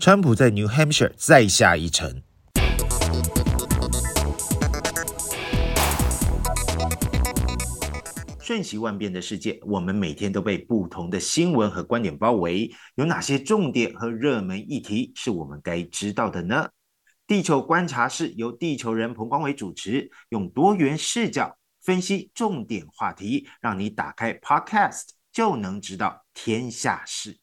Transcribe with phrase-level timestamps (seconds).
[0.00, 2.22] 川普在 New Hampshire 再下一城。
[8.40, 12.70] 瞬息万变的世界，我们每天都被不同的新闻和观点包围。
[12.94, 16.68] 有哪些重点和热门议题是我们该知道的呢？
[17.26, 27.40] 地球观察室由地球人彭光伟主持，用多元视角分析重点话题，让你打开 Podcast 就能知道天下事。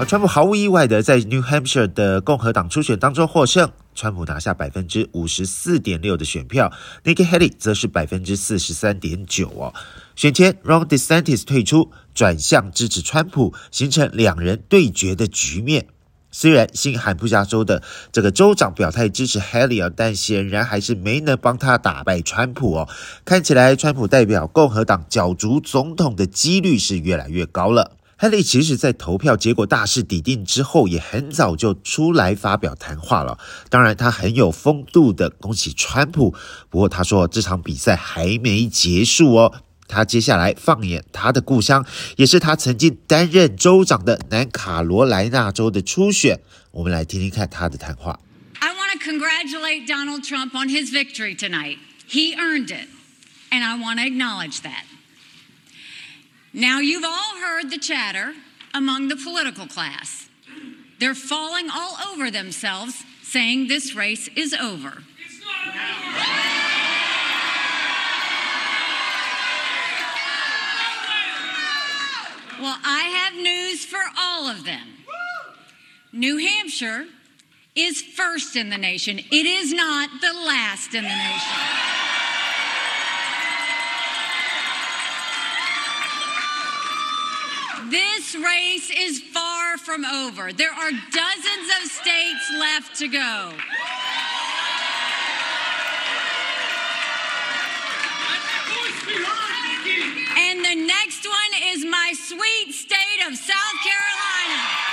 [0.00, 3.70] 而川普毫无意外的在 New Hampshire 的共和党初选当中获胜。
[3.94, 6.72] 川普拿下百分之五十四点六的选票
[7.04, 9.74] ，Nikki Haley 则是百分之四十三点九哦。
[10.16, 15.88] 选前，Ron DeSantis 退出，转向支持川普，形成两人对决的局面。
[16.30, 22.88] 虽然新罕布加州的这个州长表态支持 Haley，啊但显然还是没能帮他打败川普哦。
[23.26, 27.98] 看起来，川普代表共和党角逐总统的几率是越来越高了。
[28.20, 33.38] Haley 其实，在投票结果大势已定之后，也很早就出来发表谈话了。
[33.70, 36.34] 当然，他很有风度的恭喜川普。
[36.68, 39.62] 不过，他说这场比赛还没结束哦。
[39.88, 46.38] 他接下来放眼他的故乡，也是他曾经担任州长的南卡罗来纳州的初选。
[46.72, 48.20] 我们来听听看他的谈话。
[48.58, 51.78] I want to congratulate Donald Trump on his victory tonight.
[52.06, 52.88] He earned it,
[53.50, 54.89] and I want to acknowledge that.
[56.52, 58.34] Now, you've all heard the chatter
[58.74, 60.28] among the political class.
[60.98, 65.04] They're falling all over themselves, saying this race is over.
[72.60, 74.86] Well, I have news for all of them.
[76.12, 77.06] New Hampshire
[77.74, 79.18] is first in the nation.
[79.18, 81.69] It is not the last in the nation.
[87.90, 90.52] This race is far from over.
[90.52, 93.52] There are dozens of states left to go.
[100.36, 104.89] And the next one is my sweet state of South Carolina.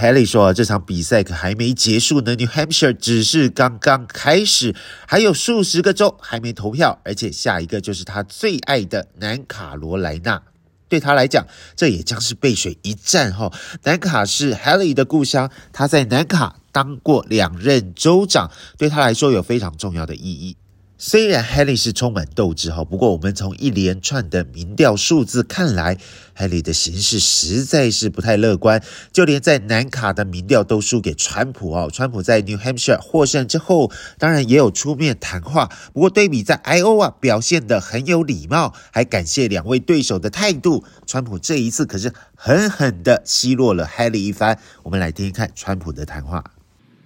[0.00, 4.74] ，Haley 说这场比赛可还没结束呢，New Hampshire 只是刚刚开始，
[5.06, 10.42] 还有数十个州还没投票，而且下一个就是他最爱的南卡罗来纳，
[10.88, 11.46] 对他来讲，
[11.76, 13.52] 这也将是背水一战哈。
[13.84, 20.56] 南卡是 Haley 的故乡，他在南卡当过两任州长，对他来说有非常重要的意义。
[21.02, 25.96] 虽然 Haley 是充满斗志哈，不过我们从一连串的民调数字看来
[26.36, 28.82] ，Haley 的形势实在是不太乐观。
[29.10, 31.90] 就连在南卡的民调都输给川普哦。
[31.90, 44.58] 川普在 New Hampshire 获胜之后，当然也有出面谈话，不过对比在 Iowa 表现得很有礼貌，还感谢两位对手的态度，川普这一次可是狠狠的奚落了 Haley 一番。
[44.82, 46.44] 我们来听听看川普的谈话。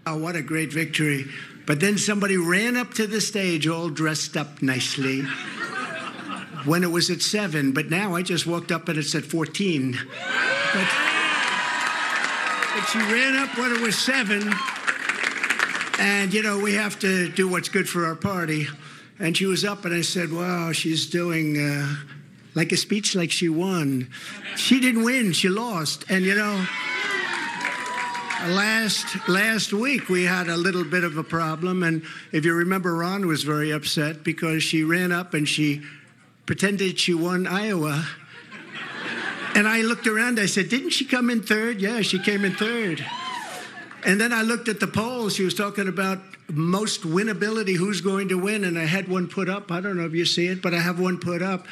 [0.02, 1.26] Oh, what a great victory.
[1.66, 5.22] But then somebody ran up to the stage all dressed up nicely
[6.64, 7.72] when it was at seven.
[7.72, 9.92] But now I just walked up and it's at 14.
[9.92, 10.88] But,
[12.74, 14.52] but she ran up when it was seven.
[15.98, 18.66] And, you know, we have to do what's good for our party.
[19.18, 21.96] And she was up and I said, wow, she's doing uh,
[22.54, 24.10] like a speech like she won.
[24.56, 26.04] She didn't win, she lost.
[26.10, 26.66] And, you know,
[28.46, 32.94] Last last week we had a little bit of a problem, and if you remember,
[32.94, 35.80] Ron was very upset because she ran up and she
[36.44, 38.06] pretended she won Iowa.
[39.54, 40.38] And I looked around.
[40.38, 41.80] I said, "Didn't she come in third?
[41.80, 43.02] Yeah, she came in third.
[44.04, 45.36] And then I looked at the polls.
[45.36, 46.20] She was talking about
[46.52, 49.72] most winnability, who's going to win, and I had one put up.
[49.72, 51.66] I don't know if you see it, but I have one put up.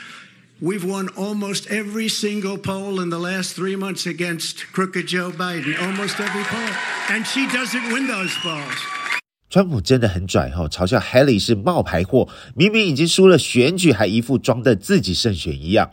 [0.65, 5.75] We've won almost every single poll in the last three months against crooked Joe Biden.
[5.77, 6.71] Almost every poll.
[7.11, 8.79] And she doesn't win those polls.
[9.51, 15.91] 川普真的很拽哈，嘲笑 Haley 是冒牌货，明明已经输了选举，还一副装的自己胜选一样。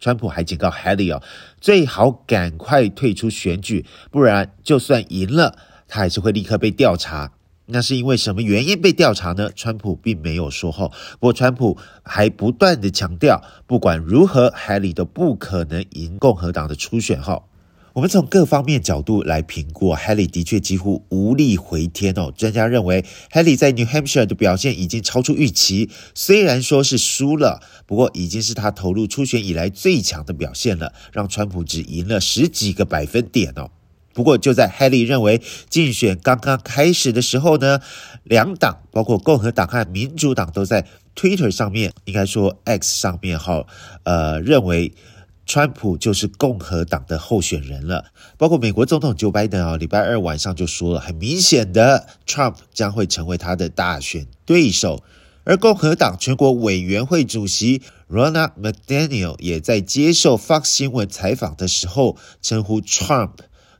[0.00, 1.22] 川普还警告 Haley 哦，
[1.60, 5.56] 最好赶快退出选举，不然就算赢了，
[5.86, 7.30] 他还是会立刻被调查。
[7.70, 9.50] 那是因为什么原因被调查呢？
[9.54, 10.88] 川普并没有说后，
[11.20, 17.44] 不过川普还不断地强调，不管如何，Haley 都不可能赢共和党的初选后。
[17.94, 22.32] 我们从各方面角度来评估海里的确几乎无力回天哦。
[22.36, 33.70] 专家认为海里在 New Hampshire 的表现已经超出预期，虽然说是输了，不过已经是他投入初选以来最强的表现了，让川普只赢了十几个百分点哦。
[34.18, 37.78] 不过就在 Haley 认为竞选刚刚开始的时候呢，
[38.24, 40.84] 两党包括共和党和民主党都在
[41.14, 43.64] Twitter 上面，应该说 X 上面哈，
[44.02, 44.92] 呃，认为。
[45.50, 48.04] 川普就是共和党的候选人了，
[48.36, 55.02] 包括美国总统 Joe Biden 啊，礼拜二晚上就说了，很明显的，Trump 将会成为他的大选对手。
[55.44, 57.80] 而共和党全国委员会主席
[58.10, 63.30] Ronald McDaniel 也在接受 Fox 新闻采访的时候，称呼 Trump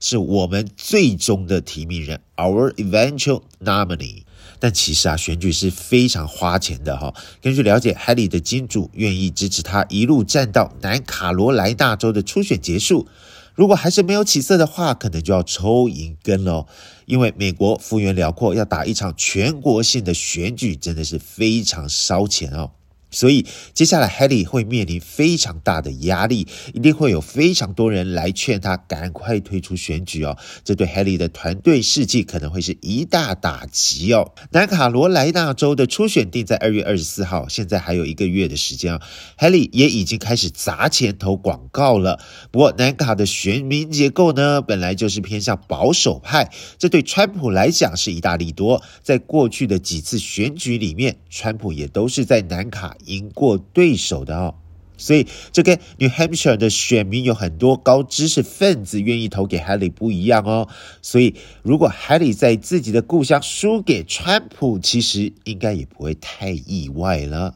[0.00, 4.22] 是我们最终的提名人，Our eventual nominee。
[4.60, 7.14] 但其实啊，选举是非常花钱的哈。
[7.40, 13.06] 根据了解，Haley 的金主愿意支持他一路战到南卡罗来纳州的初选结束。
[13.54, 16.66] 如果还是没有起色的话，可能就要抽银根喽。
[17.06, 22.70] 因为美国幅员辽阔，要打一场全国性的选举，真的是非常烧钱哦。
[23.10, 30.36] 所以接下来，Haley 会面临非常大的压力，一定会有非常多人来劝他赶快退出选举哦。
[30.62, 34.32] 这对 Haley 的团队士气可能会是一大打击哦。
[34.50, 39.00] 南卡罗来纳州的初选定在二月二十四号，现在还有一个月的时间哦。
[39.38, 42.20] Haley 也已经开始砸钱投广告了。
[42.50, 48.82] 不过南卡的选民结构呢，本来就是偏向保守派，这对川普来讲是一大利多。
[49.02, 52.96] 在过去的几次选举里面，川普也都是在南卡。
[53.06, 54.54] 赢过对手的哦，
[54.96, 60.68] 所以这跟 New Hampshire 的选民有很多高知识分子愿意投给 Haley 不一样哦。
[61.02, 67.54] 所以如果 Haley 在自己的故乡输给川普，其实应该也不会太意外了。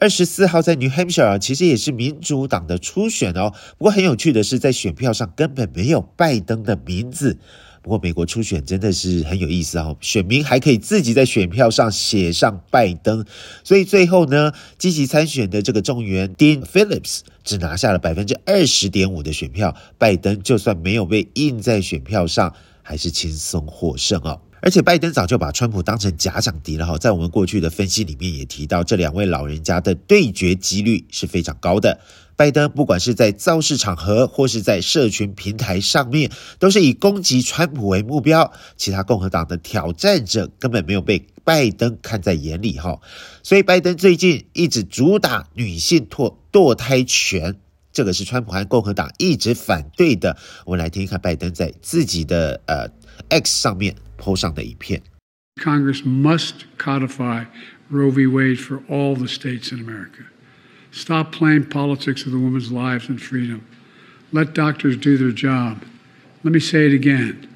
[0.00, 3.52] 二十四号在 New Hampshire 其实也是民主党的初选哦。
[3.78, 7.38] 不过很有趣的是，在选票上根本没有拜登的名字。
[7.88, 13.24] 不过美国初选真的是很有意思哦，选民还可以自己在选票上写上拜登，
[13.64, 22.52] 所以最后呢，积极参选的这个众议员 Dean Phillips 只拿下了百分之二十点五的选票，拜登就算没有被印在选票上，
[22.82, 24.38] 还是轻松获胜哦。
[24.60, 32.00] 而且拜登早就把川普当成假想敌了哈，在我们过去的分析里面也提到，这两位老人家的对决几率是非常高的。
[32.36, 43.00] 拜登不管是在造势场合或是在社群平台上面，都是以攻击川普为目标，其他共和党的挑战者根本没有被拜登看在眼里哈。
[43.42, 47.56] 所以拜登最近一直主打女性堕堕胎权，
[47.92, 50.36] 这个是川普和共和党一直反对的。
[50.64, 52.88] 我们来听一看拜登在自己的呃
[53.28, 53.96] X 上面。
[54.18, 55.00] PO 上的一片。
[55.62, 57.46] Congress must codify
[57.88, 58.26] Roe v.
[58.26, 60.24] Wade for all the states in America.
[60.90, 63.60] Stop playing politics of the women's lives and freedom.
[64.32, 65.78] Let doctors do their job.
[66.42, 67.46] Let me say it again.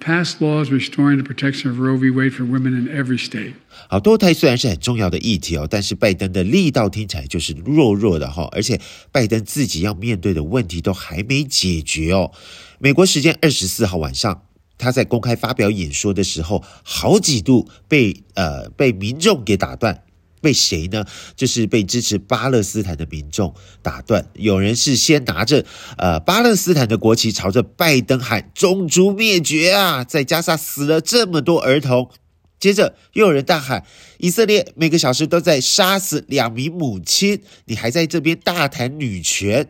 [0.00, 2.08] Pass laws restoring the protection of Roe v.
[2.10, 3.52] Wade for women in every state.
[3.88, 8.80] 好，堕胎虽然是很重要的议题哦，但是拜登的力道听起来就是弱弱的哈，而且
[9.12, 12.32] 拜登自己要面对的问题都还没解决哦。
[12.78, 14.46] 美国时间二十四号晚上。
[14.80, 20.02] 他在公开发表演说的时候，好几度被呃被民众给打断，
[20.40, 21.04] 被谁呢？
[21.36, 24.26] 就是被支持巴勒斯坦的民众打断。
[24.34, 25.66] 有人是先拿着
[25.98, 32.10] 呃巴勒斯坦的国旗，朝着拜登喊“种族灭绝啊，在加沙死了这么多儿童”，
[32.58, 33.84] 接着又有人大喊
[34.18, 39.68] “以色列每个小时都在杀死两名母亲，你还在这边大谈女权”。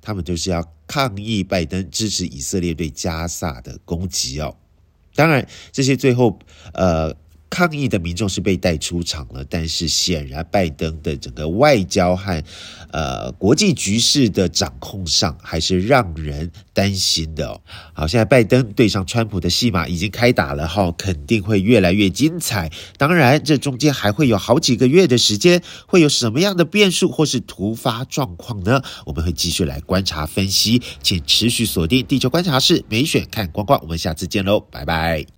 [0.00, 4.56] 他们就是要抗议拜登支持以色列对加萨的攻击哦。
[5.14, 6.38] 当然，这些最后
[6.72, 7.14] 呃
[7.50, 12.42] 抗议的民众是被带出场了，但是显然拜登的整个外交和
[12.92, 17.60] 呃国际局势的掌控上还是让人担心的哦。
[17.92, 22.70] 好，现在拜登对上川普的戏码已经开打了哈，肯定会越来越精彩。
[22.96, 28.80] 当然，这中间还会有好几个月的时间，会有什么样的变数或是突发状况呢？
[29.04, 35.26] 我们会继续来观察分析，请持续锁定地球观察室，美选看光光，我们下次见喽，拜拜。